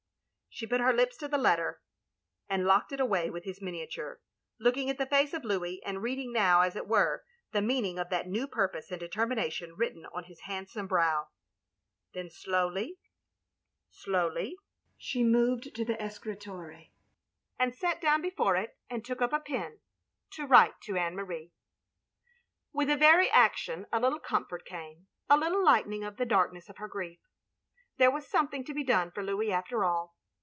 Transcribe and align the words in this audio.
'* 0.51 0.53
She 0.61 0.67
put 0.67 0.81
her 0.81 0.91
lips 0.91 1.15
to 1.19 1.29
the 1.29 1.37
letter, 1.37 1.81
and 2.49 2.65
locked 2.65 2.91
it 2.91 2.99
away 2.99 3.29
with 3.29 3.45
his 3.45 3.61
miniature; 3.61 4.19
looking 4.59 4.89
at 4.89 4.97
the 4.97 5.05
face 5.05 5.33
of 5.33 5.45
Louis, 5.45 5.81
and 5.85 6.03
reading 6.03 6.33
now, 6.33 6.59
as 6.61 6.75
it 6.75 6.87
were, 6.89 7.23
the 7.53 7.61
meaning 7.61 7.97
of 7.97 8.09
that 8.09 8.27
new 8.27 8.47
purpose 8.49 8.91
and 8.91 8.99
determination 8.99 9.75
written 9.77 10.05
on 10.07 10.25
his 10.25 10.41
handsome 10.41 10.87
brow. 10.87 11.29
Then 12.13 12.29
slowly, 12.29 12.99
slowly 13.89 14.57
she 14.97 15.23
moved 15.23 15.73
to 15.73 15.85
the 15.85 15.93
escritoire 15.99 16.73
330 16.73 16.91
THE 16.91 17.59
LONELY 17.59 17.59
LADY 17.59 17.71
and 17.71 17.73
sat 17.73 18.01
down 18.01 18.21
before 18.21 18.57
it, 18.57 18.77
and 18.89 19.05
took 19.05 19.21
up 19.21 19.31
a 19.31 19.39
pen 19.39 19.79
^ 20.29 20.31
to 20.31 20.45
write 20.45 20.81
to 20.81 20.97
Anne 20.97 21.15
Marie. 21.15 21.53
With 22.73 22.89
the 22.89 22.97
very 22.97 23.29
action 23.29 23.87
a 23.93 24.01
little 24.01 24.19
comfort 24.19 24.65
came; 24.65 25.07
a 25.29 25.37
little 25.37 25.63
lightening 25.63 26.03
of 26.03 26.17
the 26.17 26.25
darkness 26.25 26.67
of 26.67 26.75
her 26.77 26.89
grief. 26.89 27.21
There 27.95 28.11
was 28.11 28.27
something 28.27 28.65
to 28.65 28.73
be 28.73 28.83
done 28.83 29.11
for 29.11 29.23
Louis 29.23 29.49
after 29.53 29.85
all. 29.85 30.17